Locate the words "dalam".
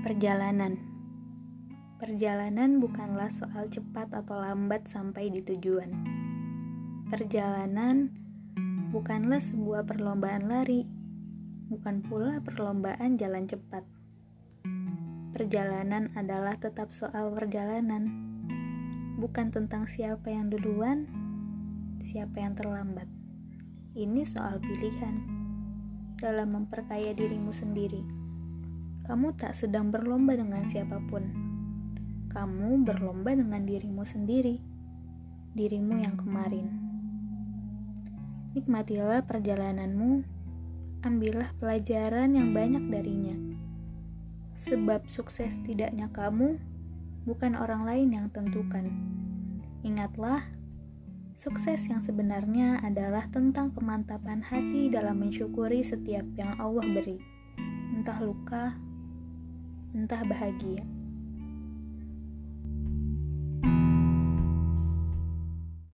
26.16-26.56, 54.86-55.18